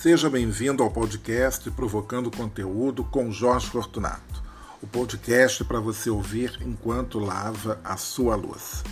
Seja 0.00 0.30
bem-vindo 0.30 0.82
ao 0.82 0.90
podcast 0.90 1.70
Provocando 1.72 2.34
Conteúdo 2.34 3.04
com 3.04 3.30
Jorge 3.30 3.66
Fortunato. 3.66 4.42
O 4.80 4.86
podcast 4.86 5.62
para 5.62 5.78
você 5.78 6.08
ouvir 6.08 6.58
enquanto 6.62 7.18
lava 7.18 7.78
a 7.84 7.98
sua 7.98 8.34
louça. 8.34 8.82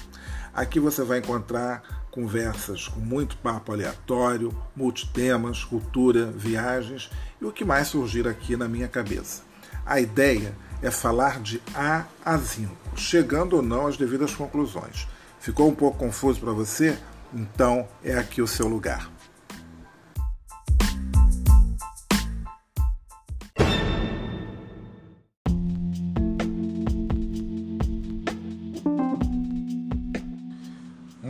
Aqui 0.53 0.79
você 0.79 1.03
vai 1.03 1.21
encontrar 1.21 2.05
conversas 2.11 2.89
com 2.89 3.01
muito 3.01 3.39
papo 3.39 3.73
aleatório, 3.73 4.55
multitemas, 4.77 5.65
cultura, 5.65 6.27
viagens 6.27 7.11
e 7.41 7.45
o 7.47 7.53
que 7.53 7.65
mais 7.65 7.89
surgir 7.89 8.29
aqui 8.29 8.55
na 8.55 8.69
minha 8.69 8.87
cabeça. 8.87 9.45
A 9.87 9.99
ideia 10.03 10.55
é 10.83 10.91
falar 10.91 11.41
de 11.41 11.59
A 11.75 12.05
a 12.23 12.37
Zinco, 12.37 12.77
chegando 12.97 13.57
ou 13.57 13.63
não 13.63 13.87
às 13.87 13.97
devidas 13.97 14.35
conclusões. 14.35 15.09
Ficou 15.41 15.71
um 15.71 15.75
pouco 15.75 15.97
confuso 15.97 16.39
para 16.39 16.53
você? 16.53 16.99
Então 17.33 17.89
é 18.05 18.15
aqui 18.15 18.43
o 18.43 18.47
seu 18.47 18.69
lugar. 18.69 19.11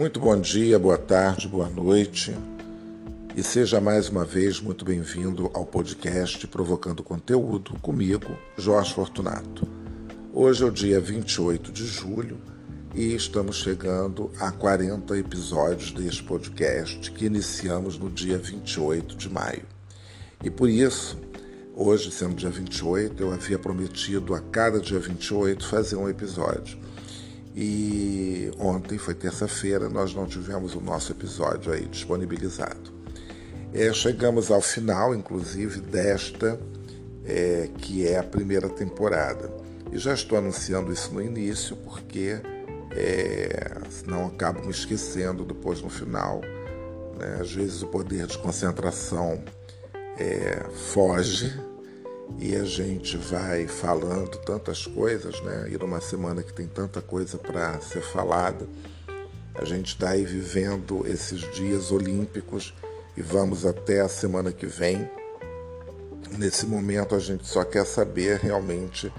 Muito 0.09 0.21
bom 0.21 0.41
dia, 0.41 0.79
boa 0.79 0.97
tarde, 0.97 1.47
boa 1.47 1.69
noite 1.69 2.35
e 3.37 3.43
seja 3.43 3.79
mais 3.79 4.09
uma 4.09 4.25
vez 4.25 4.59
muito 4.59 4.83
bem-vindo 4.83 5.51
ao 5.53 5.67
podcast 5.67 6.47
Provocando 6.47 7.03
Conteúdo 7.03 7.79
comigo, 7.83 8.35
Jorge 8.57 8.95
Fortunato. 8.95 9.69
Hoje 10.33 10.65
é 10.65 10.67
o 10.67 10.71
dia 10.71 10.99
28 10.99 11.71
de 11.71 11.85
julho 11.85 12.39
e 12.95 13.15
estamos 13.15 13.57
chegando 13.57 14.33
a 14.41 14.51
40 14.51 15.15
episódios 15.19 15.93
deste 15.93 16.23
podcast 16.23 17.11
que 17.11 17.27
iniciamos 17.27 17.99
no 17.99 18.09
dia 18.09 18.39
28 18.39 19.15
de 19.15 19.29
maio. 19.29 19.67
E 20.43 20.49
por 20.49 20.71
isso, 20.71 21.19
hoje 21.77 22.11
sendo 22.11 22.35
dia 22.35 22.49
28, 22.49 23.23
eu 23.23 23.31
havia 23.31 23.59
prometido 23.59 24.35
a 24.35 24.41
cada 24.41 24.81
dia 24.81 24.99
28 24.99 25.67
fazer 25.67 25.97
um 25.97 26.09
episódio. 26.09 26.79
E 27.61 28.53
ontem 28.57 28.99
foi 28.99 29.15
terça-feira, 29.15 29.89
nós 29.89 30.15
não 30.15 30.27
tivemos 30.27 30.77
o 30.77 30.81
nosso 30.81 31.11
episódio 31.11 31.73
aí 31.73 31.87
disponibilizado. 31.87 32.93
É, 33.75 33.93
chegamos 33.93 34.49
ao 34.53 34.61
final, 34.61 35.13
inclusive, 35.13 35.81
desta, 35.81 36.57
é, 37.25 37.69
que 37.79 38.07
é 38.07 38.17
a 38.17 38.23
primeira 38.23 38.69
temporada. 38.69 39.53
E 39.91 39.99
já 39.99 40.15
estou 40.15 40.39
anunciando 40.39 40.93
isso 40.93 41.13
no 41.13 41.21
início, 41.21 41.75
porque 41.79 42.41
é, 42.93 43.73
senão 43.91 44.29
acabo 44.29 44.65
me 44.65 44.71
esquecendo 44.71 45.45
depois 45.45 45.83
no 45.83 45.91
final. 45.91 46.41
Né? 47.19 47.39
Às 47.41 47.53
vezes 47.53 47.83
o 47.83 47.89
poder 47.89 48.29
de 48.29 48.39
concentração 48.39 49.43
é, 50.17 50.65
foge 50.93 51.53
e 52.37 52.55
a 52.55 52.65
gente 52.65 53.17
vai 53.17 53.67
falando 53.67 54.37
tantas 54.39 54.87
coisas, 54.87 55.41
né? 55.43 55.69
E 55.71 55.79
numa 55.79 56.01
semana 56.01 56.43
que 56.43 56.53
tem 56.53 56.67
tanta 56.67 57.01
coisa 57.01 57.39
para 57.39 57.81
ser 57.81 58.03
falada, 58.03 58.69
a 59.55 59.65
gente 59.65 59.89
está 59.89 60.11
aí 60.11 60.25
vivendo 60.25 61.07
esses 61.07 61.41
dias 61.53 61.91
olímpicos 61.91 62.75
e 63.17 63.23
vamos 63.23 63.67
até 63.67 64.01
a 64.01 64.09
semana 64.09 64.53
que 64.53 64.67
vem. 64.67 65.09
Nesse 66.39 66.67
momento 66.67 67.15
a 67.15 67.19
gente 67.19 67.47
só 67.47 67.65
quer 67.65 67.85
saber 67.85 68.39
realmente 68.39 69.13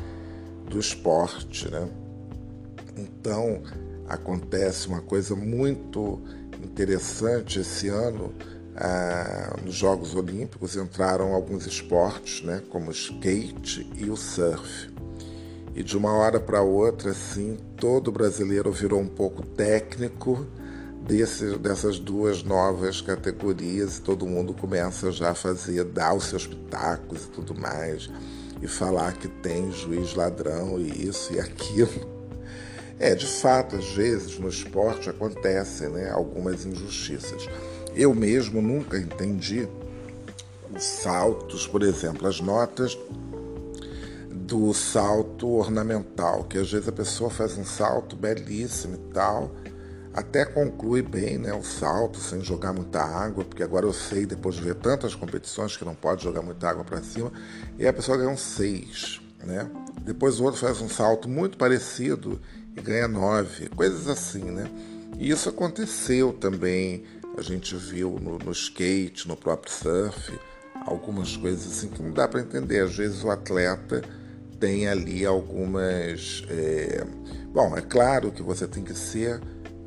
do 0.70 0.80
esporte, 0.80 1.70
né? 1.70 1.90
Então 2.96 3.64
acontece 4.08 4.88
uma 4.88 5.02
coisa 5.02 5.36
muito 5.36 6.22
interessante 6.64 7.60
esse 7.60 7.90
ano 7.90 8.34
ah, 8.82 9.58
nos 9.62 9.76
Jogos 9.76 10.16
Olímpicos 10.16 10.78
entraram 10.78 11.34
alguns 11.34 11.66
esportes, 11.68 12.42
né, 12.42 12.64
como 12.70 12.88
o 12.88 12.92
skate 12.92 13.86
e 13.96 14.10
o 14.10 14.16
surf. 14.16 14.90
E 15.76 15.84
de 15.84 15.98
uma 15.98 16.14
hora 16.14 16.40
para 16.40 16.62
outra, 16.62 17.12
assim, 17.12 17.58
todo 17.76 18.12
brasileiro 18.12 18.72
virou 18.72 19.02
um 19.02 19.08
pouco 19.08 19.46
técnico 19.46 20.48
desse, 21.02 21.58
dessas 21.58 22.00
duas 22.00 22.42
novas 22.42 23.02
categorias 23.02 23.98
e 23.98 24.02
todo 24.02 24.26
mundo 24.26 24.54
começa 24.54 25.12
já 25.12 25.32
a 25.32 25.36
fazer, 25.36 25.84
dar 25.84 26.14
os 26.14 26.26
seus 26.26 26.48
pitacos 26.48 27.26
e 27.26 27.28
tudo 27.28 27.54
mais, 27.60 28.10
e 28.62 28.68
falar 28.68 29.14
que 29.14 29.28
tem 29.28 29.72
juiz 29.74 30.16
ladrão 30.16 30.80
e 30.80 31.08
isso 31.08 31.34
e 31.34 31.40
aquilo. 31.40 32.20
É, 32.98 33.16
de 33.16 33.26
fato, 33.28 33.78
às 33.78 33.94
vezes 33.94 34.38
no 34.40 34.50
esporte 34.50 35.10
acontecem 35.10 35.90
né, 35.90 36.12
algumas 36.12 36.66
injustiças. 36.66 37.48
Eu 37.96 38.14
mesmo 38.14 38.62
nunca 38.62 38.98
entendi 38.98 39.68
os 40.76 40.84
saltos, 40.84 41.68
por 41.68 41.84
exemplo, 41.84 42.28
as 42.28 42.40
notas 42.40 42.98
do 44.32 44.74
salto 44.74 45.48
ornamental, 45.48 46.44
que 46.44 46.58
às 46.58 46.72
vezes 46.72 46.88
a 46.88 46.92
pessoa 46.92 47.30
faz 47.30 47.58
um 47.58 47.66
salto 47.66 48.16
belíssimo 48.16 48.96
e 48.96 49.14
tal, 49.14 49.52
até 50.14 50.44
conclui 50.44 51.02
bem 51.02 51.38
né, 51.38 51.54
o 51.54 51.64
salto 51.64 52.18
sem 52.20 52.42
jogar 52.42 52.74
muita 52.74 53.00
água, 53.00 53.46
porque 53.46 53.62
agora 53.62 53.86
eu 53.86 53.94
sei, 53.94 54.26
depois 54.26 54.56
de 54.56 54.62
ver 54.62 54.76
tantas 54.76 55.14
competições, 55.14 55.78
que 55.78 55.86
não 55.86 55.94
pode 55.94 56.24
jogar 56.24 56.42
muita 56.42 56.68
água 56.68 56.84
para 56.84 57.02
cima, 57.04 57.32
e 57.78 57.88
a 57.88 57.94
pessoa 57.94 58.18
ganha 58.18 58.30
um 58.30 58.38
6. 58.38 59.22
Né? 59.44 59.70
Depois 60.02 60.40
o 60.40 60.44
outro 60.44 60.60
faz 60.60 60.82
um 60.82 60.90
salto 60.90 61.30
muito 61.30 61.58
parecido 61.58 62.42
e 62.76 62.82
ganha 62.82 63.08
9, 63.08 63.70
coisas 63.70 64.08
assim. 64.08 64.44
Né? 64.44 64.70
E 65.18 65.30
isso 65.30 65.48
aconteceu 65.48 66.34
também 66.34 67.04
a 67.40 67.42
gente 67.42 67.74
viu 67.76 68.20
no, 68.22 68.38
no 68.38 68.52
skate, 68.52 69.26
no 69.26 69.38
próprio 69.38 69.72
surf, 69.72 70.38
algumas 70.86 71.38
coisas 71.38 71.66
assim 71.66 71.88
que 71.88 72.04
não 72.04 72.12
dá 72.12 72.28
para 72.28 72.42
entender. 72.42 72.82
Às 72.82 72.98
vezes 72.98 73.24
o 73.24 73.32
atleta 73.32 74.04
tem 74.60 74.90
ali 74.90 75.26
algumas. 75.26 76.44
É... 76.50 77.06
Bom, 77.54 77.78
é 77.78 77.82
claro 77.82 78.30
que 78.32 78.44
você 78.44 78.68
tem 78.68 78.84
que 78.84 78.94
ser 78.94 79.40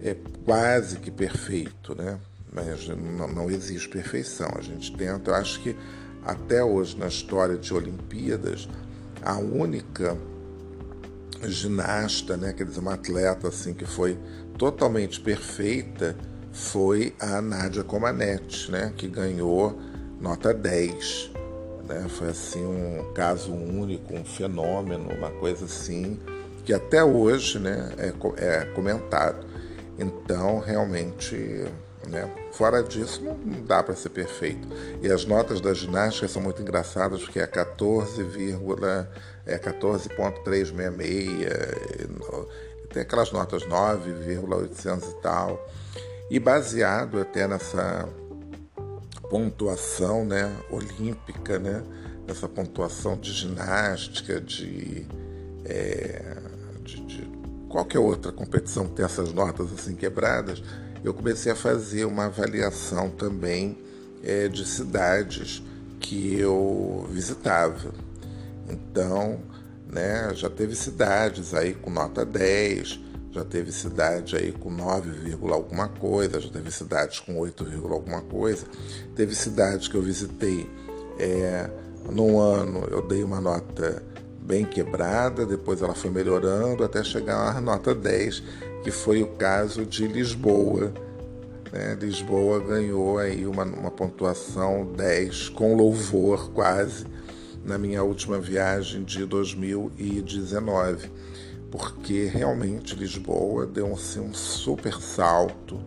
é, 0.02 0.16
quase 0.46 0.96
que 0.96 1.10
perfeito, 1.10 1.94
né? 1.94 2.18
Mas 2.50 2.88
não, 2.88 3.28
não 3.28 3.50
existe 3.50 3.88
perfeição. 3.88 4.50
A 4.56 4.62
gente 4.62 4.96
tenta, 4.96 5.30
eu 5.30 5.34
acho 5.34 5.60
que 5.60 5.76
até 6.24 6.64
hoje 6.64 6.96
na 6.96 7.06
história 7.06 7.58
de 7.58 7.72
Olimpíadas, 7.74 8.66
a 9.22 9.36
única 9.36 10.16
ginasta, 11.44 12.36
né, 12.36 12.52
quer 12.52 12.64
dizer, 12.64 12.80
uma 12.80 12.94
atleta 12.94 13.48
assim 13.48 13.74
que 13.74 13.84
foi 13.84 14.16
totalmente 14.56 15.20
perfeita 15.20 16.16
foi 16.52 17.14
a 17.18 17.40
Nádia 17.40 17.82
Comaneci, 17.82 18.70
né, 18.70 18.92
que 18.96 19.08
ganhou 19.08 19.78
nota 20.20 20.52
10. 20.52 21.30
Né? 21.88 22.06
Foi 22.08 22.28
assim 22.28 22.64
um 22.64 23.12
caso 23.14 23.52
único, 23.52 24.14
um 24.14 24.24
fenômeno, 24.24 25.10
uma 25.10 25.30
coisa 25.30 25.64
assim, 25.64 26.20
que 26.64 26.72
até 26.72 27.02
hoje 27.02 27.58
né, 27.58 27.92
é, 27.98 28.12
é 28.44 28.64
comentado. 28.66 29.44
Então, 29.98 30.58
realmente, 30.58 31.66
né, 32.08 32.30
fora 32.52 32.82
disso, 32.82 33.22
não 33.22 33.36
dá 33.64 33.82
para 33.82 33.94
ser 33.94 34.08
perfeito. 34.10 34.68
E 35.02 35.10
as 35.10 35.24
notas 35.24 35.60
da 35.60 35.74
ginástica 35.74 36.28
são 36.28 36.42
muito 36.42 36.62
engraçadas, 36.62 37.22
porque 37.22 37.40
é 37.40 37.46
14, 37.46 38.22
é 39.46 39.58
14.366, 39.58 41.48
tem 42.92 43.02
aquelas 43.02 43.32
notas 43.32 43.66
9,800 43.66 45.08
e 45.08 45.14
tal. 45.22 45.66
E 46.30 46.38
baseado 46.38 47.20
até 47.20 47.46
nessa 47.46 48.08
pontuação 49.30 50.24
né, 50.24 50.54
olímpica, 50.70 51.58
né, 51.58 51.82
nessa 52.26 52.48
pontuação 52.48 53.16
de 53.16 53.32
ginástica, 53.32 54.40
de, 54.40 55.06
é, 55.64 56.36
de, 56.82 57.04
de 57.06 57.32
qualquer 57.68 57.98
outra 57.98 58.30
competição 58.30 58.86
que 58.86 58.96
tem 58.96 59.04
essas 59.04 59.32
notas 59.32 59.72
assim 59.72 59.94
quebradas, 59.94 60.62
eu 61.02 61.12
comecei 61.12 61.50
a 61.50 61.56
fazer 61.56 62.04
uma 62.04 62.26
avaliação 62.26 63.10
também 63.10 63.78
é, 64.22 64.48
de 64.48 64.64
cidades 64.64 65.62
que 65.98 66.38
eu 66.38 67.06
visitava. 67.10 67.92
Então, 68.68 69.40
né, 69.86 70.32
já 70.34 70.48
teve 70.48 70.74
cidades 70.76 71.54
aí 71.54 71.74
com 71.74 71.90
nota 71.90 72.24
10, 72.24 73.00
já 73.32 73.42
teve 73.44 73.72
cidade 73.72 74.36
aí 74.36 74.52
com 74.52 74.70
9, 74.70 75.36
alguma 75.50 75.88
coisa, 75.88 76.38
já 76.38 76.50
teve 76.50 76.70
cidades 76.70 77.18
com 77.18 77.38
8, 77.38 77.66
alguma 77.90 78.20
coisa. 78.20 78.66
Teve 79.16 79.34
cidades 79.34 79.88
que 79.88 79.96
eu 79.96 80.02
visitei 80.02 80.68
é, 81.18 81.70
num 82.10 82.38
ano, 82.38 82.86
eu 82.90 83.00
dei 83.00 83.24
uma 83.24 83.40
nota 83.40 84.02
bem 84.42 84.66
quebrada, 84.66 85.46
depois 85.46 85.80
ela 85.80 85.94
foi 85.94 86.10
melhorando 86.10 86.84
até 86.84 87.02
chegar 87.02 87.56
à 87.56 87.60
nota 87.60 87.94
10, 87.94 88.42
que 88.84 88.90
foi 88.90 89.22
o 89.22 89.28
caso 89.28 89.86
de 89.86 90.06
Lisboa. 90.06 90.92
Né? 91.72 91.96
Lisboa 91.98 92.60
ganhou 92.60 93.16
aí 93.16 93.46
uma, 93.46 93.64
uma 93.64 93.90
pontuação 93.90 94.92
10 94.94 95.48
com 95.50 95.74
louvor 95.74 96.50
quase 96.50 97.06
na 97.64 97.78
minha 97.78 98.02
última 98.02 98.38
viagem 98.38 99.04
de 99.04 99.24
2019 99.24 101.08
porque 101.72 102.26
realmente 102.26 102.94
Lisboa 102.94 103.66
deu 103.66 103.94
assim, 103.94 104.20
um 104.20 104.34
super 104.34 105.00
salto. 105.00 105.80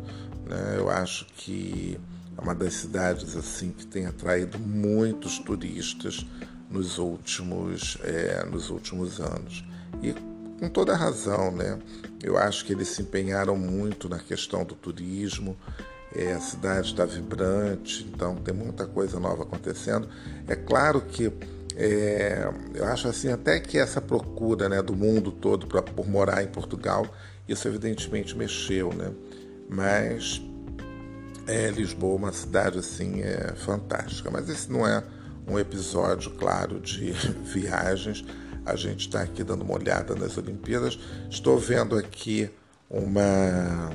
Né? 0.50 0.76
Eu 0.78 0.90
acho 0.90 1.28
que 1.38 2.00
é 2.36 2.42
uma 2.42 2.56
das 2.56 2.74
cidades 2.74 3.38
assim 3.38 3.70
que 3.70 3.86
tem 3.86 4.08
atraído 4.08 4.58
muitos 4.58 5.38
turistas 5.38 6.26
nos 6.72 6.98
últimos, 6.98 8.00
é, 8.04 8.44
nos 8.46 8.72
últimos 8.72 9.22
anos. 9.22 9.64
E 10.02 10.14
com 10.60 10.68
toda 10.70 10.96
razão, 10.96 11.52
né? 11.52 11.78
Eu 12.24 12.36
acho 12.36 12.66
que 12.66 12.74
eles 12.74 12.88
se 12.88 13.04
empenharam 13.04 13.56
muito 13.56 14.10
na 14.10 14.18
questão 14.18 14.64
do 14.64 14.74
turismo. 14.74 15.56
É, 16.16 16.34
a 16.34 16.40
cidade 16.40 16.88
está 16.88 17.06
vibrante, 17.06 18.10
então 18.12 18.36
tem 18.38 18.54
muita 18.54 18.88
coisa 18.88 19.20
nova 19.20 19.44
acontecendo. 19.44 20.10
É 20.48 20.56
claro 20.56 21.02
que 21.02 21.32
é, 21.76 22.50
eu 22.74 22.86
acho 22.86 23.08
assim 23.08 23.30
até 23.30 23.60
que 23.60 23.78
essa 23.78 24.00
procura 24.00 24.70
né, 24.70 24.82
do 24.82 24.96
mundo 24.96 25.32
todo 25.32 25.68
pra, 25.68 25.82
por 25.82 26.08
morar 26.08 26.44
em 26.44 26.48
Portugal, 26.48 27.06
isso 27.48 27.68
evidentemente 27.68 28.36
mexeu, 28.38 28.94
né? 28.94 29.12
Mas 29.70 30.42
é, 31.48 31.70
Lisboa 31.70 32.14
é 32.14 32.18
uma 32.18 32.32
cidade 32.32 32.80
assim 32.80 33.22
é 33.22 33.54
fantástica. 33.56 34.32
Mas 34.32 34.50
esse 34.50 34.72
não 34.72 34.88
é 34.88 35.04
um 35.48 35.60
episódio, 35.60 36.32
claro, 36.32 36.80
de 36.80 37.12
viagens. 37.44 38.24
A 38.66 38.76
gente 38.76 39.02
está 39.02 39.22
aqui 39.22 39.44
dando 39.44 39.64
uma 39.64 39.76
olhada 39.76 40.16
nas 40.16 40.38
Olimpíadas. 40.38 40.98
Estou 41.30 41.58
vendo 41.58 41.96
aqui 41.98 42.50
uma, 42.90 43.92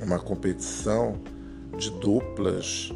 uma 0.00 0.18
competição 0.18 1.20
de 1.78 1.90
duplas 1.90 2.92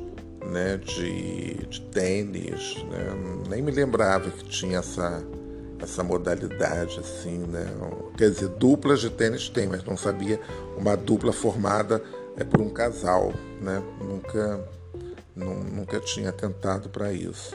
né, 0.51 0.77
de, 0.77 1.55
de 1.67 1.81
tênis. 1.81 2.77
Né? 2.91 3.45
Nem 3.49 3.63
me 3.63 3.71
lembrava 3.71 4.31
que 4.31 4.45
tinha 4.45 4.79
essa, 4.79 5.23
essa 5.81 6.03
modalidade 6.03 6.99
assim. 7.01 7.39
Né? 7.39 7.67
Quer 8.17 8.31
dizer, 8.31 8.49
duplas 8.49 9.01
de 9.01 9.11
tênis 9.11 9.49
tem, 9.49 9.67
mas 9.67 9.85
não 9.85 9.97
sabia 9.97 10.41
uma 10.77 10.97
dupla 10.97 11.33
formada 11.33 12.03
é 12.37 12.45
por 12.45 12.61
um 12.61 12.71
casal. 12.71 13.33
Né? 13.61 13.83
Nunca, 14.01 14.69
nunca 15.35 16.01
tinha 16.01 16.33
tentado 16.33 16.89
para 16.89 17.13
isso. 17.13 17.55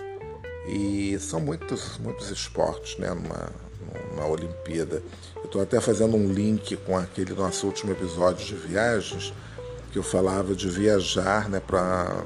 E 0.67 1.17
são 1.19 1.39
muitos, 1.39 1.97
muitos 1.97 2.29
esportes 2.29 2.97
né, 2.97 3.09
numa, 3.09 3.49
numa 4.11 4.27
Olimpíada. 4.27 5.01
Estou 5.43 5.61
até 5.61 5.81
fazendo 5.81 6.15
um 6.15 6.31
link 6.31 6.77
com 6.77 6.97
aquele 6.97 7.33
nosso 7.33 7.65
último 7.65 7.91
episódio 7.91 8.45
de 8.45 8.55
viagens, 8.55 9.33
que 9.91 9.97
eu 9.97 10.03
falava 10.03 10.53
de 10.55 10.69
viajar 10.69 11.49
né, 11.49 11.59
para 11.59 12.23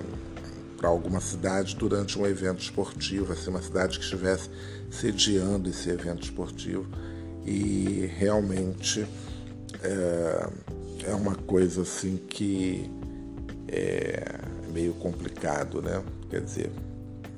alguma 0.88 1.20
cidade 1.20 1.76
durante 1.76 2.18
um 2.20 2.26
evento 2.26 2.62
esportivo, 2.62 3.34
assim, 3.34 3.50
uma 3.50 3.62
cidade 3.62 3.98
que 3.98 4.04
estivesse 4.04 4.50
sediando 4.90 5.70
esse 5.70 5.90
evento 5.90 6.24
esportivo. 6.24 6.88
E 7.46 8.10
realmente 8.18 9.06
é, 9.84 10.50
é 11.08 11.14
uma 11.14 11.36
coisa 11.36 11.84
assim 11.84 12.18
que 12.18 12.90
é 13.68 14.40
meio 14.74 14.94
complicado, 14.94 15.82
né? 15.82 16.04
Quer 16.30 16.42
dizer, 16.42 16.72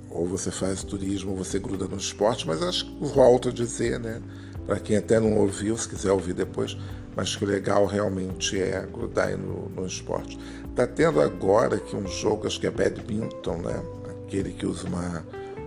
ou 0.10 0.26
você 0.26 0.50
faz 0.50 0.84
turismo 0.84 1.32
ou 1.32 1.38
você 1.38 1.60
gruda 1.60 1.86
no 1.86 1.98
esporte, 1.98 2.48
mas 2.48 2.62
acho 2.64 2.86
que 2.86 3.06
volto 3.06 3.50
a 3.50 3.52
dizer, 3.52 4.00
né? 4.00 4.22
Para 4.66 4.80
quem 4.80 4.98
até 4.98 5.20
não 5.20 5.38
ouviu, 5.38 5.78
se 5.78 5.88
quiser 5.88 6.12
ouvir 6.12 6.34
depois, 6.34 6.78
mas 7.18 7.36
que 7.36 7.44
o 7.44 7.48
legal 7.48 7.88
realmente 7.88 8.62
é 8.62 8.80
grudar 8.94 9.36
no, 9.36 9.68
no 9.70 9.88
esporte. 9.88 10.38
Tá 10.76 10.86
tendo 10.86 11.20
agora 11.20 11.78
aqui 11.78 11.96
um 11.96 12.08
jogo, 12.08 12.46
acho 12.46 12.60
que 12.60 12.68
é 12.68 12.70
badminton, 12.70 13.58
né? 13.58 13.82
Aquele 14.24 14.52
que 14.52 14.68
usa 14.68 14.88
uma, 14.88 15.26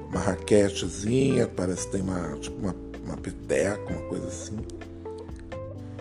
uma 0.09 0.21
raquetezinha, 0.21 1.49
parece 1.49 1.87
que 1.87 1.93
tem 1.93 2.03
uma, 2.03 2.37
tipo 2.37 2.57
uma, 2.63 2.77
uma 3.05 3.17
peteca, 3.17 3.83
uma 3.93 4.09
coisa 4.09 4.29
assim. 4.29 4.59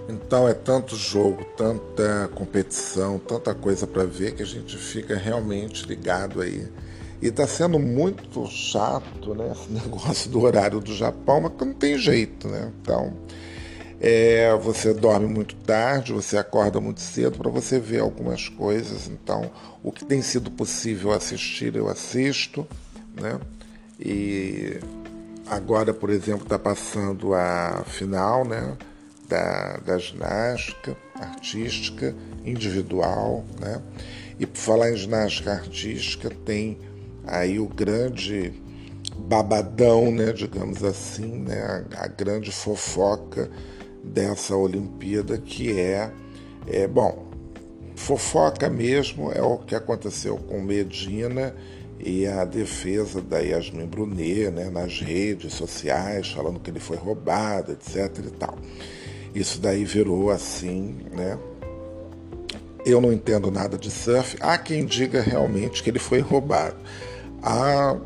Então 0.08 0.48
é 0.48 0.54
tanto 0.54 0.96
jogo, 0.96 1.44
tanta 1.58 2.30
competição, 2.36 3.18
tanta 3.18 3.56
coisa 3.56 3.88
para 3.88 4.04
ver 4.04 4.36
que 4.36 4.44
a 4.44 4.46
gente 4.46 4.78
fica 4.78 5.16
realmente 5.16 5.84
ligado 5.88 6.42
aí 6.42 6.68
e 7.22 7.28
está 7.28 7.48
sendo 7.48 7.80
muito 7.80 8.46
chato, 8.46 9.34
né? 9.34 9.52
Esse 9.52 9.72
negócio 9.74 10.30
do 10.30 10.42
horário 10.42 10.80
do 10.80 10.94
Japão, 10.96 11.42
mas 11.42 11.54
que 11.54 11.66
não 11.66 11.74
tem 11.74 11.98
jeito, 11.98 12.48
né? 12.48 12.72
Então, 12.82 13.14
é, 14.02 14.56
você 14.56 14.94
dorme 14.94 15.28
muito 15.28 15.56
tarde, 15.58 16.14
você 16.14 16.38
acorda 16.38 16.80
muito 16.80 17.02
cedo 17.02 17.38
para 17.38 17.50
você 17.50 17.80
ver 17.80 18.00
algumas 18.00 18.48
coisas. 18.48 19.08
Então, 19.08 19.52
o 19.84 19.92
que 19.92 20.06
tem 20.06 20.22
sido 20.22 20.50
possível 20.50 21.12
assistir, 21.12 21.76
eu 21.76 21.90
assisto, 21.90 22.66
né? 23.20 23.40
E 24.00 24.80
agora, 25.48 25.94
por 25.94 26.10
exemplo, 26.10 26.44
está 26.44 26.58
passando 26.58 27.34
a 27.34 27.84
final, 27.86 28.46
né? 28.46 28.78
Da, 29.28 29.78
da 29.86 29.98
ginástica 29.98 30.98
artística 31.14 32.16
individual, 32.46 33.46
né? 33.60 33.82
E 34.40 34.46
por 34.46 34.58
falar 34.58 34.92
em 34.92 34.96
ginástica 34.96 35.52
artística, 35.52 36.30
tem 36.46 36.80
aí 37.28 37.60
o 37.60 37.68
grande 37.68 38.54
babadão, 39.18 40.12
né, 40.12 40.32
digamos 40.32 40.84
assim, 40.84 41.40
né, 41.40 41.86
a, 41.94 42.06
a 42.06 42.08
grande 42.08 42.52
fofoca 42.52 43.52
dessa 44.04 44.56
Olimpíada 44.56 45.38
que 45.38 45.80
é, 45.80 46.12
é 46.68 46.88
bom, 46.88 47.30
fofoca 47.96 48.70
mesmo 48.70 49.32
é 49.32 49.42
o 49.42 49.58
que 49.58 49.76
aconteceu 49.76 50.38
com 50.38 50.62
Medina 50.62 51.54
e 52.00 52.26
a 52.26 52.46
defesa 52.46 53.22
da 53.22 53.40
Yasmin 53.40 53.86
Brunet 53.86 54.50
né, 54.52 54.70
nas 54.70 55.02
redes 55.02 55.54
sociais, 55.54 56.32
falando 56.32 56.60
que 56.60 56.70
ele 56.70 56.80
foi 56.80 56.96
roubado, 56.96 57.74
etc. 57.74 58.20
e 58.26 58.32
tal. 58.32 58.58
Isso 59.36 59.60
daí 59.60 59.84
virou 59.84 60.32
assim, 60.32 60.98
né? 61.12 61.38
Eu 62.86 63.02
não 63.02 63.12
entendo 63.12 63.52
nada 63.52 63.78
de 63.78 63.92
surf. 63.92 64.38
Há 64.40 64.58
quem 64.58 64.86
diga 64.86 65.22
realmente 65.22 65.84
que 65.84 65.90
ele 65.90 66.00
foi 66.00 66.20
roubado. 66.20 66.78
Há, 67.44 67.98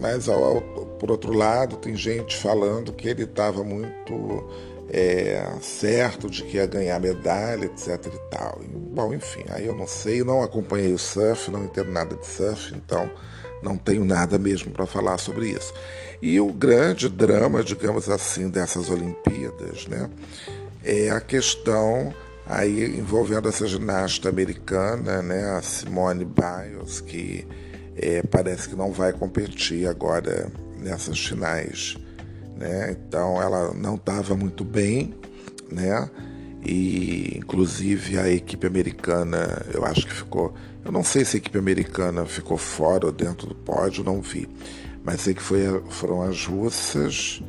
mas 0.00 0.28
ao, 0.28 0.60
por 1.00 1.10
outro 1.10 1.32
lado, 1.32 1.76
tem 1.76 1.96
gente 1.96 2.36
falando 2.36 2.92
que 2.92 3.08
ele 3.08 3.24
estava 3.24 3.64
muito 3.64 4.48
é, 4.88 5.44
certo 5.60 6.28
de 6.28 6.42
que 6.42 6.56
ia 6.56 6.66
ganhar 6.66 7.00
medalha, 7.00 7.64
etc 7.64 8.06
e 8.06 8.30
tal. 8.30 8.60
Bom, 8.94 9.14
enfim, 9.14 9.44
aí 9.48 9.66
eu 9.66 9.74
não 9.74 9.86
sei, 9.86 10.22
não 10.22 10.42
acompanhei 10.42 10.92
o 10.92 10.98
surf, 10.98 11.50
não 11.50 11.64
entendo 11.64 11.90
nada 11.90 12.16
de 12.16 12.26
surf, 12.26 12.74
então 12.74 13.10
não 13.62 13.76
tenho 13.76 14.04
nada 14.04 14.38
mesmo 14.38 14.72
para 14.72 14.86
falar 14.86 15.18
sobre 15.18 15.50
isso. 15.50 15.72
E 16.20 16.38
o 16.40 16.52
grande 16.52 17.08
drama, 17.08 17.62
digamos 17.62 18.08
assim, 18.08 18.48
dessas 18.48 18.90
Olimpíadas, 18.90 19.86
né, 19.86 20.10
é 20.84 21.10
a 21.10 21.20
questão 21.20 22.12
aí 22.46 22.98
envolvendo 22.98 23.48
essa 23.48 23.66
ginasta 23.66 24.28
americana, 24.28 25.22
né, 25.22 25.56
a 25.56 25.62
Simone 25.62 26.24
Biles, 26.24 27.00
que 27.00 27.46
é, 27.96 28.22
parece 28.22 28.68
que 28.68 28.76
não 28.76 28.92
vai 28.92 29.12
competir 29.12 29.86
agora 29.86 30.50
nessas 30.78 31.18
finais. 31.24 31.96
Né? 32.62 32.96
Então 32.96 33.42
ela 33.42 33.74
não 33.74 33.96
estava 33.96 34.36
muito 34.36 34.62
bem, 34.62 35.12
né? 35.68 36.08
E 36.64 37.36
inclusive 37.36 38.16
a 38.16 38.30
equipe 38.30 38.64
americana, 38.64 39.66
eu 39.74 39.84
acho 39.84 40.06
que 40.06 40.14
ficou. 40.14 40.54
Eu 40.84 40.92
não 40.92 41.02
sei 41.02 41.24
se 41.24 41.36
a 41.36 41.38
equipe 41.38 41.58
americana 41.58 42.24
ficou 42.24 42.56
fora 42.56 43.06
ou 43.06 43.10
dentro 43.10 43.48
do 43.48 43.54
pódio, 43.56 44.04
não 44.04 44.20
vi. 44.20 44.48
Mas 45.02 45.22
sei 45.22 45.34
que 45.34 45.42
foi, 45.42 45.82
foram 45.88 46.22
as 46.22 46.46
russas. 46.46 47.42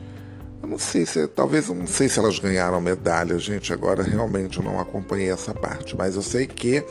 Eu 0.63 0.67
não 0.67 0.79
sei 0.79 1.05
se, 1.05 1.27
talvez, 1.27 1.69
eu 1.69 1.75
não 1.75 1.85
sei 1.85 2.09
se 2.09 2.17
elas 2.17 2.39
ganharam 2.39 2.81
medalha, 2.81 3.37
gente. 3.37 3.71
Agora 3.71 4.01
realmente 4.01 4.57
eu 4.57 4.63
não 4.63 4.79
acompanhei 4.79 5.29
essa 5.29 5.53
parte, 5.53 5.95
mas 5.95 6.15
eu 6.15 6.23
sei 6.23 6.47
que 6.47 6.83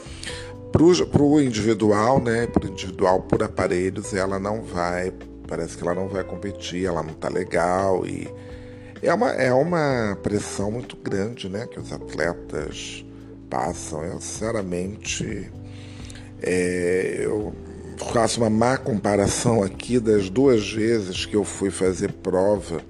para 0.71 1.23
o 1.23 1.41
individual, 1.41 2.23
né, 2.23 2.47
o 2.47 2.67
individual 2.67 3.23
por 3.23 3.43
aparelhos, 3.43 4.15
ela 4.15 4.39
não 4.39 4.63
vai, 4.63 5.13
parece 5.53 5.77
que 5.77 5.83
ela 5.83 5.95
não 5.95 6.09
vai 6.09 6.25
competir, 6.25 6.87
ela 6.87 7.03
não 7.03 7.13
está 7.13 7.29
legal 7.29 8.07
e 8.07 8.27
é 9.03 9.13
uma, 9.13 9.33
é 9.33 9.53
uma 9.53 10.17
pressão 10.23 10.73
muito 10.73 10.97
grande, 10.97 11.47
né, 11.47 11.67
que 11.67 11.79
os 11.79 11.93
atletas 11.93 13.05
passam. 13.51 14.03
Eu, 14.03 14.19
sinceramente, 14.19 15.53
é, 16.41 17.19
eu 17.21 17.55
faço 18.15 18.41
uma 18.41 18.49
má 18.49 18.79
comparação 18.79 19.63
aqui 19.63 20.01
das 20.01 20.31
duas 20.31 20.73
vezes 20.73 21.27
que 21.27 21.37
eu 21.37 21.45
fui 21.45 21.71
fazer 21.71 22.11
prova 22.13 22.81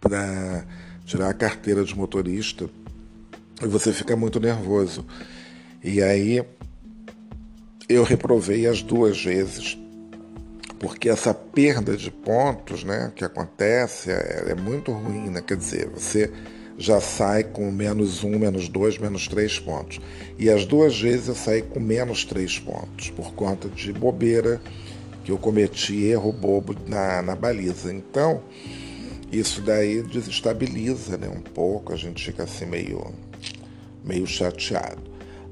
para 0.00 0.66
tirar 1.04 1.28
a 1.28 1.34
carteira 1.34 1.84
de 1.84 1.96
motorista 1.96 2.68
e 3.62 3.68
você 3.68 3.92
fica 3.92 4.16
muito 4.16 4.40
nervoso. 4.40 5.06
E 5.80 6.02
aí 6.02 6.44
eu 7.88 8.02
reprovei 8.02 8.66
as 8.66 8.82
duas 8.82 9.22
vezes, 9.22 9.78
porque 10.84 11.08
essa 11.08 11.32
perda 11.32 11.96
de 11.96 12.10
pontos 12.10 12.84
né, 12.84 13.10
que 13.16 13.24
acontece 13.24 14.10
é, 14.10 14.48
é 14.48 14.54
muito 14.54 14.92
ruim, 14.92 15.30
né? 15.30 15.40
quer 15.40 15.56
dizer, 15.56 15.88
você 15.88 16.30
já 16.76 17.00
sai 17.00 17.42
com 17.42 17.70
menos 17.70 18.22
um, 18.22 18.38
menos 18.38 18.68
dois, 18.68 18.98
menos 18.98 19.26
três 19.26 19.58
pontos. 19.58 19.98
E 20.38 20.50
as 20.50 20.66
duas 20.66 21.00
vezes 21.00 21.28
eu 21.28 21.34
saí 21.34 21.62
com 21.62 21.80
menos 21.80 22.26
três 22.26 22.58
pontos, 22.58 23.08
por 23.08 23.32
conta 23.32 23.66
de 23.66 23.94
bobeira 23.94 24.60
que 25.24 25.32
eu 25.32 25.38
cometi, 25.38 26.04
erro 26.04 26.30
bobo 26.30 26.76
na, 26.86 27.22
na 27.22 27.34
baliza. 27.34 27.90
Então, 27.90 28.42
isso 29.32 29.62
daí 29.62 30.02
desestabiliza 30.02 31.16
né, 31.16 31.30
um 31.30 31.40
pouco, 31.40 31.94
a 31.94 31.96
gente 31.96 32.22
fica 32.22 32.42
assim 32.42 32.66
meio, 32.66 33.10
meio 34.04 34.26
chateado. 34.26 35.02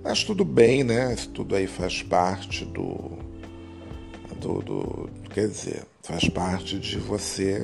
Mas 0.05 0.25
tudo 0.25 0.45
bem, 0.45 0.85
né? 0.85 1.15
Isso 1.15 1.31
tudo 1.31 1.57
aí 1.57 1.67
faz 1.67 2.03
parte 2.03 2.67
do, 2.67 3.17
do, 4.43 4.61
do. 4.61 5.22
Quer 5.33 5.49
dizer, 5.49 5.83
faz 6.03 6.29
parte 6.29 6.79
de 6.79 6.99
você. 6.99 7.63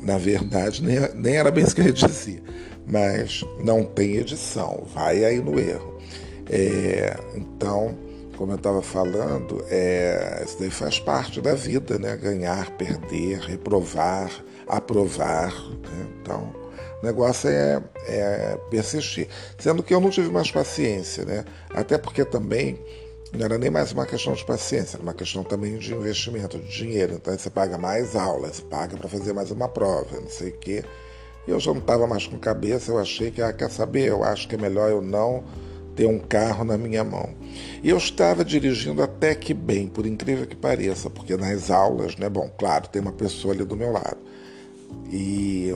Na 0.00 0.16
verdade, 0.16 0.82
nem, 0.82 0.98
nem 1.14 1.36
era 1.36 1.50
bem 1.50 1.64
isso 1.64 1.74
que 1.74 1.82
ele 1.82 1.92
dizia, 1.92 2.42
mas 2.86 3.44
não 3.62 3.84
tem 3.84 4.16
edição, 4.16 4.86
vai 4.94 5.24
aí 5.24 5.40
no 5.40 5.58
erro. 5.60 5.98
É, 6.48 7.18
então, 7.34 7.98
como 8.36 8.52
eu 8.52 8.56
estava 8.56 8.80
falando, 8.80 9.62
é, 9.68 10.42
isso 10.46 10.56
daí 10.58 10.70
faz 10.70 10.98
parte 10.98 11.40
da 11.40 11.54
vida, 11.54 11.98
né? 11.98 12.16
Ganhar, 12.16 12.70
perder, 12.70 13.40
reprovar, 13.40 14.30
aprovar. 14.66 15.52
Né? 15.52 16.06
Então, 16.22 16.54
o 17.02 17.06
negócio 17.06 17.50
é, 17.50 17.82
é, 18.06 18.58
persistir. 18.70 19.28
Sendo 19.58 19.82
que 19.82 19.92
eu 19.92 20.00
não 20.00 20.08
tive 20.10 20.30
mais 20.30 20.50
paciência, 20.50 21.24
né? 21.24 21.44
Até 21.74 21.98
porque 21.98 22.24
também 22.24 22.78
não 23.32 23.44
era 23.44 23.58
nem 23.58 23.70
mais 23.70 23.92
uma 23.92 24.06
questão 24.06 24.32
de 24.32 24.44
paciência, 24.44 24.96
era 24.96 25.02
uma 25.02 25.14
questão 25.14 25.44
também 25.44 25.78
de 25.78 25.94
investimento, 25.94 26.58
de 26.58 26.68
dinheiro. 26.68 27.14
Então 27.14 27.36
você 27.36 27.48
paga 27.48 27.78
mais 27.78 28.16
aulas, 28.16 28.60
paga 28.60 28.96
para 28.96 29.08
fazer 29.08 29.32
mais 29.32 29.50
uma 29.50 29.68
prova, 29.68 30.20
não 30.20 30.28
sei 30.28 30.50
o 30.50 30.58
quê. 30.58 30.84
E 31.46 31.50
eu 31.50 31.60
já 31.60 31.72
não 31.72 31.80
estava 31.80 32.06
mais 32.06 32.26
com 32.26 32.38
cabeça, 32.38 32.90
eu 32.90 32.98
achei 32.98 33.30
que, 33.30 33.40
ah, 33.40 33.52
quer 33.52 33.70
saber, 33.70 34.08
eu 34.08 34.24
acho 34.24 34.48
que 34.48 34.54
é 34.54 34.58
melhor 34.58 34.90
eu 34.90 35.00
não 35.00 35.44
ter 35.94 36.06
um 36.06 36.18
carro 36.18 36.64
na 36.64 36.76
minha 36.76 37.04
mão. 37.04 37.34
E 37.82 37.90
eu 37.90 37.96
estava 37.96 38.44
dirigindo 38.44 39.02
até 39.02 39.34
que 39.34 39.54
bem, 39.54 39.88
por 39.88 40.06
incrível 40.06 40.46
que 40.46 40.56
pareça, 40.56 41.10
porque 41.10 41.36
nas 41.36 41.70
aulas, 41.70 42.16
né, 42.16 42.28
bom, 42.28 42.50
claro, 42.58 42.88
tem 42.88 43.00
uma 43.00 43.12
pessoa 43.12 43.54
ali 43.54 43.64
do 43.64 43.76
meu 43.76 43.92
lado. 43.92 44.18
E 45.10 45.74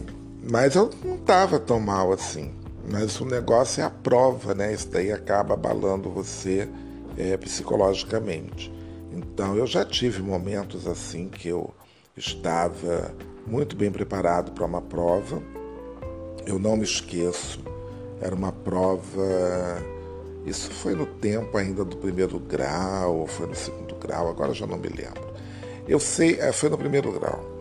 mas 0.50 0.74
eu 0.74 0.90
não 1.04 1.14
estava 1.14 1.58
tão 1.58 1.80
mal 1.80 2.12
assim. 2.12 2.52
Mas 2.90 3.18
o 3.20 3.24
negócio 3.24 3.80
é 3.80 3.84
a 3.84 3.90
prova, 3.90 4.54
né? 4.54 4.74
Isso 4.74 4.88
daí 4.88 5.10
acaba 5.10 5.54
abalando 5.54 6.10
você 6.10 6.68
é, 7.16 7.36
psicologicamente. 7.36 8.72
Então 9.12 9.56
eu 9.56 9.66
já 9.66 9.84
tive 9.84 10.22
momentos 10.22 10.86
assim 10.86 11.28
que 11.28 11.48
eu 11.48 11.72
estava 12.16 13.14
muito 13.46 13.76
bem 13.76 13.90
preparado 13.90 14.52
para 14.52 14.64
uma 14.64 14.82
prova. 14.82 15.42
Eu 16.46 16.58
não 16.58 16.76
me 16.76 16.84
esqueço. 16.84 17.60
Era 18.20 18.34
uma 18.34 18.52
prova. 18.52 19.82
Isso 20.44 20.70
foi 20.70 20.94
no 20.94 21.06
tempo 21.06 21.56
ainda 21.56 21.84
do 21.84 21.96
primeiro 21.96 22.38
grau, 22.38 23.16
ou 23.18 23.26
foi 23.26 23.46
no 23.46 23.54
segundo 23.54 23.94
grau, 23.96 24.28
agora 24.28 24.52
já 24.52 24.66
não 24.66 24.76
me 24.76 24.88
lembro. 24.88 25.32
Eu 25.88 25.98
sei, 25.98 26.38
é, 26.38 26.52
foi 26.52 26.68
no 26.68 26.76
primeiro 26.76 27.10
grau 27.12 27.54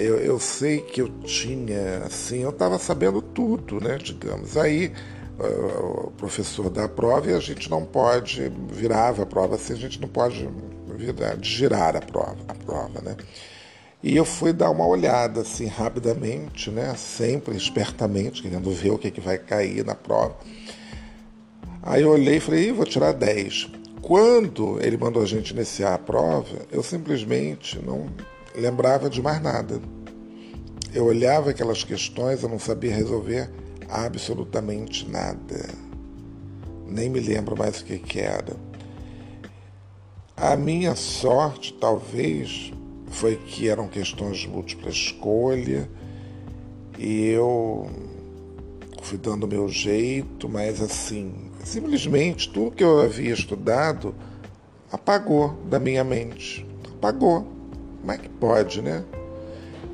eu, 0.00 0.16
eu 0.18 0.38
sei 0.38 0.80
que 0.80 1.02
eu 1.02 1.08
tinha, 1.24 1.98
assim, 2.06 2.42
eu 2.42 2.50
estava 2.50 2.78
sabendo 2.78 3.20
tudo, 3.20 3.80
né, 3.80 3.98
digamos. 3.98 4.56
Aí 4.56 4.92
o 5.40 6.10
professor 6.16 6.68
dá 6.68 6.84
a 6.84 6.88
prova 6.88 7.30
e 7.30 7.34
a 7.34 7.40
gente 7.40 7.70
não 7.70 7.84
pode, 7.84 8.52
virava 8.70 9.22
a 9.22 9.26
prova 9.26 9.54
assim, 9.54 9.72
a 9.72 9.76
gente 9.76 10.00
não 10.00 10.08
pode 10.08 10.48
virar, 10.96 11.36
girar 11.40 11.96
a 11.96 12.00
prova, 12.00 12.38
a 12.48 12.54
prova, 12.54 13.00
né. 13.00 13.16
E 14.02 14.16
eu 14.16 14.24
fui 14.24 14.52
dar 14.52 14.70
uma 14.70 14.86
olhada, 14.86 15.42
assim, 15.42 15.66
rapidamente, 15.66 16.70
né, 16.70 16.94
sempre 16.96 17.56
espertamente, 17.56 18.42
querendo 18.42 18.70
ver 18.70 18.90
o 18.90 18.98
que, 18.98 19.08
é 19.08 19.10
que 19.10 19.20
vai 19.20 19.38
cair 19.38 19.84
na 19.84 19.94
prova. 19.94 20.36
Aí 21.82 22.02
eu 22.02 22.10
olhei 22.10 22.36
e 22.36 22.40
falei, 22.40 22.72
vou 22.72 22.86
tirar 22.86 23.12
10. 23.12 23.72
Quando 24.00 24.78
ele 24.82 24.96
mandou 24.96 25.22
a 25.22 25.26
gente 25.26 25.50
iniciar 25.50 25.94
a 25.94 25.98
prova, 25.98 26.66
eu 26.70 26.82
simplesmente 26.82 27.78
não 27.78 28.06
lembrava 28.54 29.10
de 29.10 29.20
mais 29.20 29.40
nada. 29.42 29.80
Eu 30.94 31.04
olhava 31.04 31.50
aquelas 31.50 31.84
questões, 31.84 32.42
eu 32.42 32.48
não 32.48 32.58
sabia 32.58 32.94
resolver 32.94 33.50
absolutamente 33.90 35.08
nada. 35.08 35.68
Nem 36.86 37.08
me 37.08 37.20
lembro 37.20 37.56
mais 37.56 37.80
o 37.80 37.84
que, 37.84 37.98
que 37.98 38.20
era. 38.20 38.56
A 40.36 40.56
minha 40.56 40.94
sorte, 40.94 41.72
talvez, 41.74 42.72
foi 43.08 43.36
que 43.36 43.68
eram 43.68 43.88
questões 43.88 44.38
de 44.38 44.48
múltipla 44.48 44.90
escolha 44.90 45.88
e 46.98 47.26
eu 47.26 47.88
fui 49.02 49.18
dando 49.18 49.44
o 49.44 49.48
meu 49.48 49.68
jeito, 49.68 50.48
mas 50.48 50.80
assim, 50.80 51.50
simplesmente 51.64 52.50
tudo 52.50 52.70
que 52.76 52.84
eu 52.84 53.00
havia 53.00 53.32
estudado 53.32 54.14
apagou 54.90 55.54
da 55.68 55.78
minha 55.78 56.04
mente. 56.04 56.66
Apagou. 56.96 57.46
Como 58.00 58.12
é 58.12 58.18
que 58.18 58.28
pode, 58.28 58.80
né? 58.80 59.04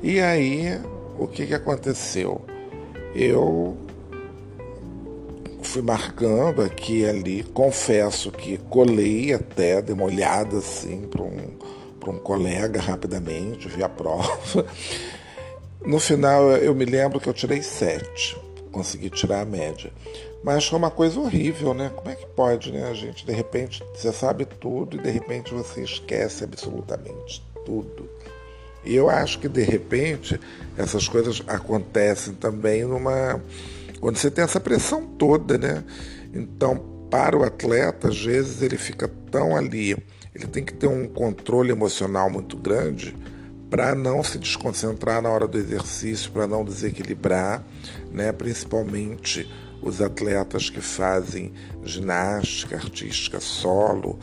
E 0.01 0.19
aí, 0.19 0.79
o 1.17 1.27
que, 1.27 1.45
que 1.45 1.53
aconteceu? 1.53 2.41
Eu 3.13 3.75
fui 5.77 5.81
marcando 5.81 6.63
aqui 6.63 7.01
e 7.01 7.05
ali, 7.05 7.43
confesso 7.43 8.31
que 8.31 8.57
colei 8.57 9.31
até, 9.33 9.79
dei 9.79 9.93
uma 9.93 10.05
olhada 10.05 10.57
assim 10.57 11.07
para 11.07 11.21
um, 11.21 11.55
um 12.07 12.17
colega 12.17 12.81
rapidamente, 12.81 13.67
vi 13.67 13.83
a 13.83 13.89
prova. 13.89 14.65
No 15.85 15.99
final, 15.99 16.49
eu 16.51 16.75
me 16.75 16.83
lembro 16.83 17.19
que 17.19 17.29
eu 17.29 17.33
tirei 17.33 17.61
sete, 17.61 18.35
consegui 18.73 19.09
tirar 19.09 19.41
a 19.41 19.45
média. 19.45 19.89
Mas 20.43 20.65
foi 20.65 20.77
uma 20.77 20.89
coisa 20.89 21.17
horrível, 21.17 21.73
né? 21.73 21.91
Como 21.95 22.09
é 22.09 22.15
que 22.15 22.25
pode, 22.25 22.73
né, 22.73 22.93
gente? 22.93 23.25
De 23.25 23.31
repente 23.31 23.81
você 23.95 24.11
sabe 24.11 24.43
tudo 24.43 24.97
e 24.97 24.99
de 24.99 25.09
repente 25.09 25.53
você 25.53 25.83
esquece 25.83 26.43
absolutamente 26.43 27.41
tudo. 27.63 28.09
E 28.83 28.95
eu 28.95 29.09
acho 29.09 29.39
que 29.39 29.47
de 29.47 29.61
repente 29.61 30.37
essas 30.75 31.07
coisas 31.07 31.41
acontecem 31.47 32.33
também 32.33 32.83
numa 32.83 33.39
quando 33.99 34.17
você 34.17 34.29
tem 34.29 34.43
essa 34.43 34.59
pressão 34.59 35.05
toda, 35.05 35.57
né? 35.57 35.83
Então, 36.33 36.77
para 37.09 37.37
o 37.37 37.43
atleta, 37.43 38.09
às 38.09 38.23
vezes 38.23 38.61
ele 38.61 38.77
fica 38.77 39.07
tão 39.31 39.55
ali, 39.55 39.97
ele 40.35 40.47
tem 40.47 40.63
que 40.63 40.73
ter 40.73 40.87
um 40.87 41.07
controle 41.07 41.71
emocional 41.71 42.29
muito 42.29 42.57
grande 42.57 43.15
para 43.69 43.93
não 43.95 44.23
se 44.23 44.37
desconcentrar 44.37 45.21
na 45.21 45.29
hora 45.29 45.47
do 45.47 45.57
exercício, 45.57 46.31
para 46.31 46.47
não 46.47 46.63
desequilibrar, 46.63 47.65
né? 48.11 48.31
Principalmente 48.31 49.49
os 49.81 50.01
atletas 50.01 50.69
que 50.69 50.81
fazem 50.81 51.53
ginástica 51.83 52.75
artística 52.75 53.39
solo 53.39 54.19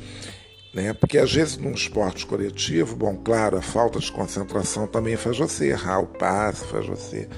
né? 0.75 0.93
Porque 0.93 1.19
às 1.19 1.33
vezes 1.33 1.57
num 1.57 1.71
esporte 1.71 2.26
coletivo, 2.26 2.97
bom, 2.97 3.16
claro, 3.16 3.57
a 3.57 3.62
falta 3.62 4.00
de 4.00 4.11
concentração 4.11 4.87
também 4.88 5.16
faz 5.16 5.38
você 5.38 5.69
errar 5.69 6.00
o 6.00 6.07
passe, 6.07 6.64
faz 6.64 6.87
você 6.87 7.28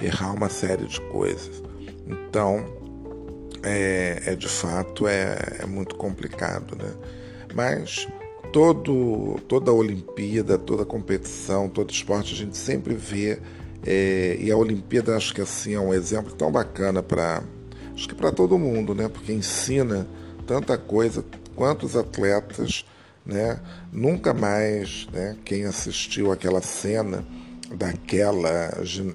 errar 0.00 0.32
uma 0.32 0.48
série 0.48 0.86
de 0.86 1.00
coisas. 1.02 1.62
Então, 2.06 2.64
é, 3.62 4.22
é 4.26 4.36
de 4.36 4.48
fato 4.48 5.08
é, 5.08 5.58
é, 5.60 5.66
muito 5.66 5.96
complicado, 5.96 6.76
né? 6.76 6.92
Mas 7.54 8.06
todo, 8.52 9.40
toda 9.48 9.72
Olimpíada, 9.72 10.56
toda 10.56 10.84
competição, 10.84 11.68
todo 11.68 11.90
esporte 11.90 12.32
a 12.32 12.36
gente 12.36 12.56
sempre 12.56 12.94
vê 12.94 13.40
é, 13.84 14.36
e 14.40 14.50
a 14.50 14.56
Olimpíada 14.56 15.16
acho 15.16 15.34
que 15.34 15.40
assim 15.40 15.74
é 15.74 15.80
um 15.80 15.92
exemplo 15.92 16.32
tão 16.32 16.50
bacana 16.50 17.02
para 17.02 17.42
acho 17.94 18.08
que 18.08 18.14
para 18.14 18.30
todo 18.30 18.58
mundo, 18.58 18.94
né? 18.94 19.08
Porque 19.08 19.32
ensina 19.32 20.06
tanta 20.46 20.76
coisa, 20.78 21.24
quantos 21.54 21.96
atletas, 21.96 22.84
né? 23.24 23.60
Nunca 23.92 24.32
mais, 24.32 25.08
né? 25.12 25.36
Quem 25.44 25.64
assistiu 25.64 26.30
aquela 26.30 26.60
cena 26.60 27.24
daquela, 27.74 28.70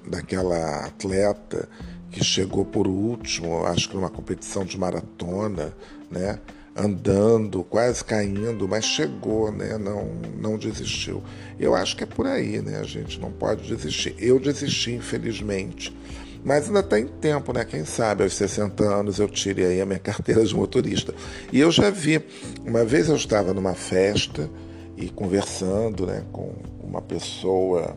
daquela 0.06 0.86
atleta 0.86 1.68
que 2.12 2.22
chegou 2.22 2.64
por 2.64 2.86
último, 2.86 3.64
acho 3.64 3.88
que 3.88 3.96
numa 3.96 4.10
competição 4.10 4.64
de 4.64 4.78
maratona, 4.78 5.74
né? 6.10 6.38
andando, 6.74 7.62
quase 7.64 8.02
caindo, 8.02 8.66
mas 8.66 8.84
chegou, 8.84 9.52
né? 9.52 9.76
Não, 9.76 10.10
não 10.38 10.56
desistiu. 10.56 11.22
Eu 11.58 11.74
acho 11.74 11.96
que 11.96 12.04
é 12.04 12.06
por 12.06 12.26
aí, 12.26 12.60
né? 12.62 12.78
A 12.78 12.84
gente 12.84 13.20
não 13.20 13.30
pode 13.30 13.68
desistir. 13.68 14.14
Eu 14.18 14.40
desisti, 14.40 14.92
infelizmente. 14.92 15.94
Mas 16.44 16.66
ainda 16.66 16.80
está 16.80 16.98
em 16.98 17.06
tempo, 17.06 17.52
né? 17.52 17.64
Quem 17.64 17.84
sabe 17.84 18.24
aos 18.24 18.34
60 18.34 18.82
anos 18.82 19.18
eu 19.18 19.28
tire 19.28 19.64
aí 19.64 19.80
a 19.80 19.86
minha 19.86 19.98
carteira 20.00 20.44
de 20.44 20.54
motorista. 20.54 21.14
E 21.52 21.60
eu 21.60 21.70
já 21.70 21.90
vi, 21.90 22.24
uma 22.64 22.84
vez 22.84 23.08
eu 23.08 23.16
estava 23.16 23.52
numa 23.52 23.74
festa 23.74 24.48
e 24.96 25.08
conversando 25.08 26.06
né, 26.06 26.24
com 26.32 26.52
uma 26.82 27.00
pessoa 27.00 27.96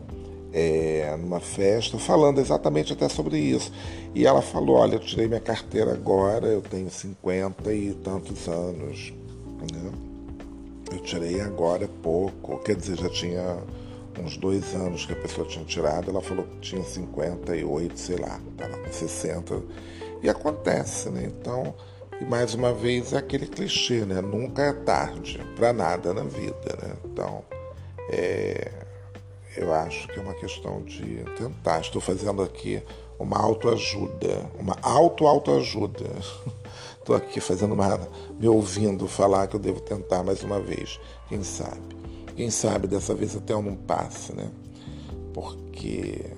é, 0.58 1.14
numa 1.20 1.38
festa, 1.38 1.98
falando 1.98 2.40
exatamente 2.40 2.90
até 2.90 3.10
sobre 3.10 3.38
isso. 3.38 3.70
E 4.14 4.26
ela 4.26 4.40
falou: 4.40 4.76
Olha, 4.76 4.94
eu 4.94 5.00
tirei 5.00 5.28
minha 5.28 5.40
carteira 5.40 5.92
agora, 5.92 6.46
eu 6.46 6.62
tenho 6.62 6.88
50 6.88 7.74
e 7.74 7.92
tantos 8.02 8.48
anos. 8.48 9.12
Né? 9.70 9.92
Eu 10.90 10.98
tirei 11.00 11.42
agora 11.42 11.86
pouco, 12.02 12.58
quer 12.60 12.74
dizer, 12.74 12.96
já 12.96 13.10
tinha 13.10 13.58
uns 14.18 14.38
dois 14.38 14.74
anos 14.74 15.04
que 15.04 15.12
a 15.12 15.16
pessoa 15.16 15.46
tinha 15.46 15.64
tirado, 15.66 16.08
ela 16.08 16.22
falou 16.22 16.46
que 16.46 16.60
tinha 16.60 16.82
58, 16.82 17.98
sei 17.98 18.16
lá, 18.16 18.40
estava 18.50 18.78
com 18.78 18.90
60. 18.90 19.62
E 20.22 20.30
acontece, 20.30 21.10
né? 21.10 21.24
Então, 21.26 21.74
e 22.18 22.24
mais 22.24 22.54
uma 22.54 22.72
vez 22.72 23.12
é 23.12 23.18
aquele 23.18 23.46
clichê, 23.46 24.06
né? 24.06 24.22
Nunca 24.22 24.62
é 24.62 24.72
tarde 24.72 25.38
para 25.54 25.74
nada 25.74 26.14
na 26.14 26.22
vida, 26.22 26.78
né? 26.82 26.96
Então, 27.04 27.44
é, 28.10 28.85
eu 29.56 29.72
acho 29.72 30.06
que 30.08 30.18
é 30.18 30.22
uma 30.22 30.34
questão 30.34 30.82
de 30.82 31.24
tentar. 31.36 31.80
Estou 31.80 32.00
fazendo 32.00 32.42
aqui 32.42 32.82
uma 33.18 33.38
autoajuda, 33.38 34.50
uma 34.58 34.76
auto-autoajuda. 34.82 36.04
Estou 36.98 37.16
aqui 37.16 37.40
fazendo 37.40 37.72
uma. 37.72 38.00
me 38.38 38.48
ouvindo 38.48 39.06
falar 39.06 39.46
que 39.46 39.56
eu 39.56 39.60
devo 39.60 39.80
tentar 39.80 40.22
mais 40.22 40.42
uma 40.42 40.60
vez. 40.60 41.00
Quem 41.28 41.42
sabe? 41.42 41.96
Quem 42.34 42.50
sabe 42.50 42.86
dessa 42.86 43.14
vez 43.14 43.34
até 43.36 43.52
eu 43.52 43.62
não 43.62 43.76
passe, 43.76 44.34
né? 44.34 44.50
Porque, 45.32 46.32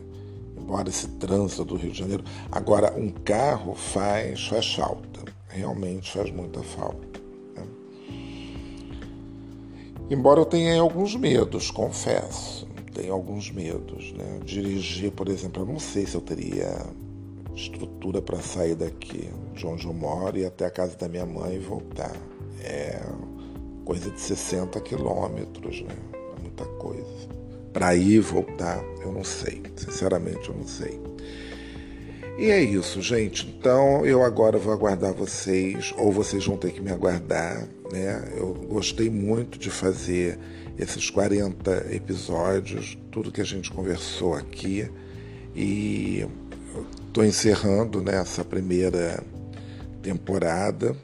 embora 0.56 0.88
esse 0.88 1.08
trânsito 1.08 1.64
do 1.64 1.76
Rio 1.76 1.90
de 1.90 1.98
Janeiro. 1.98 2.22
Agora, 2.52 2.94
um 2.96 3.10
carro 3.10 3.74
faz, 3.74 4.46
faz 4.46 4.74
falta. 4.74 5.24
Realmente 5.48 6.12
faz 6.12 6.30
muita 6.30 6.62
falta. 6.62 7.18
Né? 7.56 7.66
Embora 10.10 10.40
eu 10.40 10.46
tenha 10.46 10.80
alguns 10.80 11.16
medos, 11.16 11.70
confesso. 11.70 12.68
Tenho 12.92 13.12
alguns 13.12 13.50
medos, 13.50 14.12
né? 14.12 14.40
Dirigir, 14.44 15.12
por 15.12 15.28
exemplo, 15.28 15.62
eu 15.62 15.66
não 15.66 15.78
sei 15.78 16.06
se 16.06 16.14
eu 16.14 16.20
teria 16.20 16.86
estrutura 17.54 18.22
para 18.22 18.40
sair 18.40 18.74
daqui, 18.74 19.30
de 19.54 19.66
onde 19.66 19.86
eu 19.86 19.92
moro, 19.92 20.38
e 20.38 20.44
até 20.44 20.66
a 20.66 20.70
casa 20.70 20.96
da 20.96 21.08
minha 21.08 21.26
mãe 21.26 21.56
e 21.56 21.58
voltar. 21.58 22.14
É 22.62 23.00
coisa 23.84 24.10
de 24.10 24.20
60 24.20 24.78
quilômetros, 24.82 25.80
né? 25.82 25.96
É 26.36 26.42
muita 26.42 26.64
coisa. 26.64 27.28
Para 27.72 27.94
ir 27.94 28.16
e 28.16 28.20
voltar, 28.20 28.82
eu 29.02 29.10
não 29.10 29.24
sei. 29.24 29.62
Sinceramente, 29.76 30.48
eu 30.48 30.54
não 30.54 30.66
sei. 30.66 31.00
E 32.38 32.50
é 32.50 32.62
isso, 32.62 33.02
gente. 33.02 33.46
Então 33.46 34.06
eu 34.06 34.22
agora 34.22 34.58
vou 34.58 34.72
aguardar 34.72 35.12
vocês, 35.12 35.92
ou 35.98 36.12
vocês 36.12 36.46
vão 36.46 36.56
ter 36.56 36.72
que 36.72 36.80
me 36.80 36.90
aguardar. 36.90 37.68
Né? 37.92 38.32
Eu 38.36 38.54
gostei 38.54 39.10
muito 39.10 39.58
de 39.58 39.70
fazer 39.70 40.38
esses 40.78 41.10
40 41.10 41.88
episódios, 41.92 42.96
tudo 43.10 43.32
que 43.32 43.40
a 43.40 43.44
gente 43.44 43.70
conversou 43.70 44.34
aqui. 44.34 44.88
E 45.54 46.24
Estou 47.08 47.24
encerrando 47.24 48.00
né, 48.00 48.22
primeira 48.44 49.20
temporada 50.02 50.94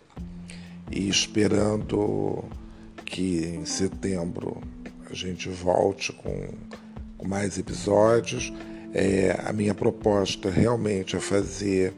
e 0.90 1.08
esperando 1.08 2.44
que 3.04 3.44
em 3.46 3.64
setembro 3.64 4.62
a 5.10 5.14
gente 5.14 5.48
volte 5.48 6.12
com, 6.12 6.50
com 7.18 7.26
mais 7.26 7.58
episódios. 7.58 8.52
É, 8.94 9.38
a 9.44 9.52
minha 9.52 9.74
proposta 9.74 10.48
realmente 10.48 11.16
é 11.16 11.20
fazer 11.20 11.92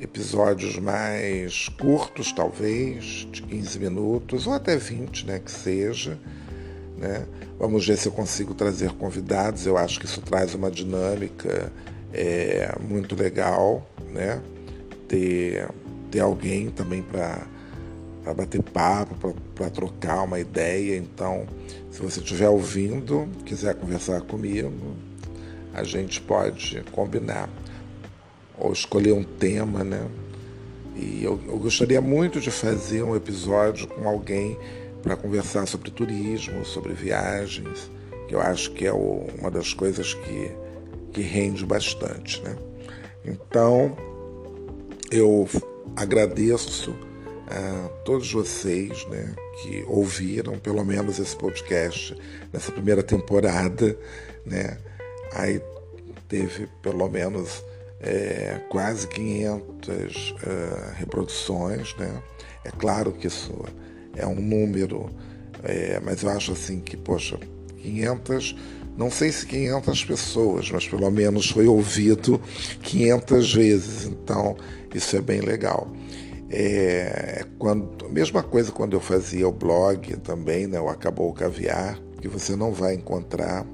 episódios 0.00 0.78
mais 0.78 1.68
curtos, 1.68 2.32
talvez, 2.32 3.28
de 3.30 3.42
15 3.42 3.78
minutos, 3.78 4.46
ou 4.46 4.52
até 4.52 4.76
20, 4.76 5.26
né, 5.26 5.38
que 5.38 5.50
seja. 5.50 6.18
Né? 6.98 7.24
Vamos 7.58 7.86
ver 7.86 7.96
se 7.96 8.08
eu 8.08 8.12
consigo 8.12 8.52
trazer 8.52 8.90
convidados, 8.92 9.64
eu 9.64 9.76
acho 9.76 10.00
que 10.00 10.06
isso 10.06 10.20
traz 10.20 10.54
uma 10.54 10.70
dinâmica 10.70 11.70
é 12.12 12.74
muito 12.80 13.14
legal, 13.14 13.86
né? 14.12 14.40
Ter, 15.08 15.68
ter 16.10 16.20
alguém 16.20 16.70
também 16.70 17.02
para 17.02 17.46
bater 18.34 18.62
papo, 18.62 19.34
para 19.54 19.70
trocar 19.70 20.22
uma 20.22 20.38
ideia. 20.38 20.96
Então, 20.96 21.46
se 21.90 22.00
você 22.00 22.20
estiver 22.20 22.48
ouvindo, 22.48 23.28
quiser 23.44 23.74
conversar 23.74 24.20
comigo, 24.22 24.72
a 25.72 25.82
gente 25.82 26.20
pode 26.20 26.82
combinar 26.92 27.48
ou 28.58 28.72
escolher 28.72 29.12
um 29.12 29.24
tema, 29.24 29.82
né? 29.84 30.06
E 30.96 31.24
eu, 31.24 31.40
eu 31.46 31.58
gostaria 31.58 32.00
muito 32.00 32.40
de 32.40 32.50
fazer 32.50 33.02
um 33.02 33.16
episódio 33.16 33.86
com 33.86 34.08
alguém 34.08 34.58
para 35.02 35.16
conversar 35.16 35.66
sobre 35.66 35.90
turismo, 35.90 36.64
sobre 36.64 36.92
viagens, 36.92 37.90
que 38.28 38.34
eu 38.34 38.40
acho 38.40 38.72
que 38.72 38.86
é 38.86 38.92
o, 38.92 39.26
uma 39.38 39.50
das 39.50 39.72
coisas 39.72 40.12
que 40.12 40.50
que 41.12 41.20
rende 41.20 41.64
bastante. 41.64 42.42
Né? 42.42 42.56
Então, 43.24 43.96
eu 45.10 45.48
agradeço 45.96 46.94
a 47.48 47.88
todos 48.04 48.32
vocês 48.32 49.04
né, 49.06 49.34
que 49.60 49.84
ouviram 49.88 50.58
pelo 50.58 50.84
menos 50.84 51.18
esse 51.18 51.36
podcast 51.36 52.16
nessa 52.52 52.70
primeira 52.70 53.02
temporada. 53.02 53.96
Né? 54.46 54.78
Aí 55.32 55.60
teve 56.28 56.68
pelo 56.82 57.08
menos 57.08 57.64
é, 58.00 58.60
quase 58.70 59.06
500 59.08 60.30
uh, 60.30 60.36
é, 60.46 60.94
reproduções. 60.96 61.94
Né? 61.96 62.22
É 62.64 62.70
claro 62.70 63.12
que 63.12 63.26
isso 63.26 63.52
é 64.16 64.26
um 64.26 64.34
número, 64.34 65.10
é, 65.62 66.00
mas 66.00 66.22
eu 66.22 66.30
acho 66.30 66.52
assim 66.52 66.80
que, 66.80 66.96
poxa, 66.96 67.38
500 67.82 68.56
não 68.96 69.10
sei 69.10 69.32
se 69.32 69.46
500 69.46 70.04
pessoas, 70.04 70.70
mas 70.70 70.86
pelo 70.86 71.10
menos 71.10 71.48
foi 71.48 71.66
ouvido 71.66 72.38
500 72.82 73.54
vezes, 73.54 74.04
então 74.04 74.56
isso 74.94 75.16
é 75.16 75.22
bem 75.22 75.40
legal. 75.40 75.90
É, 76.50 77.46
quando, 77.58 78.10
mesma 78.10 78.42
coisa 78.42 78.72
quando 78.72 78.94
eu 78.94 79.00
fazia 79.00 79.48
o 79.48 79.52
blog 79.52 80.16
também, 80.18 80.66
né, 80.66 80.78
o 80.80 80.88
Acabou 80.88 81.30
o 81.30 81.32
Caviar, 81.32 81.98
que 82.20 82.28
você 82.28 82.54
não 82.54 82.72
vai 82.72 82.94
encontrar, 82.94 83.64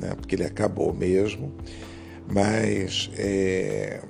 né, 0.00 0.14
porque 0.16 0.34
ele 0.34 0.44
acabou 0.44 0.92
mesmo, 0.92 1.52
mas 2.28 3.10
é, 3.16 4.00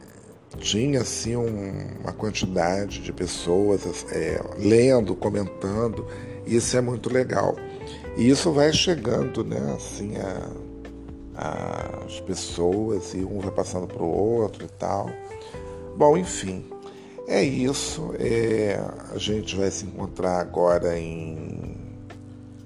tinha 0.59 1.01
assim 1.01 1.37
um, 1.37 2.01
uma 2.01 2.13
quantidade 2.13 3.01
de 3.01 3.13
pessoas 3.13 4.05
é, 4.13 4.41
lendo, 4.59 5.15
comentando, 5.15 6.07
isso 6.47 6.77
é 6.77 6.81
muito 6.81 7.13
legal. 7.13 7.57
E 8.17 8.29
isso 8.29 8.51
vai 8.53 8.73
chegando, 8.73 9.45
né, 9.45 9.75
assim, 9.77 10.15
a, 10.17 10.51
as 12.07 12.21
pessoas 12.21 13.13
e 13.13 13.19
um 13.19 13.41
vai 13.41 13.51
passando 13.51 13.87
para 13.87 14.03
o 14.03 14.09
outro 14.09 14.65
e 14.65 14.69
tal. 14.69 15.11
Bom, 15.97 16.17
enfim, 16.17 16.65
é 17.29 17.43
isso. 17.43 18.15
É, 18.19 18.81
a 19.13 19.19
gente 19.19 19.57
vai 19.57 19.71
se 19.71 19.85
encontrar 19.85 20.41
agora 20.41 20.99
em 20.99 21.77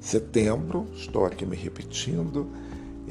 setembro. 0.00 0.86
Estou 0.94 1.24
aqui 1.24 1.44
me 1.44 1.56
repetindo. 1.56 2.48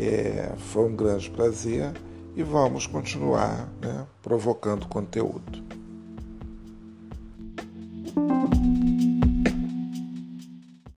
É, 0.01 0.53
foi 0.57 0.85
um 0.85 0.95
grande 0.95 1.29
prazer 1.29 1.91
e 2.33 2.41
vamos 2.41 2.88
continuar 2.88 3.67
né, 3.81 4.07
provocando 4.21 4.88
conteúdo. 4.88 5.62